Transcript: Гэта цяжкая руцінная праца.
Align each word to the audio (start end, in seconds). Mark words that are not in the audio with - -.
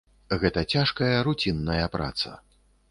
Гэта 0.43 0.63
цяжкая 0.77 1.15
руцінная 1.29 1.85
праца. 1.99 2.29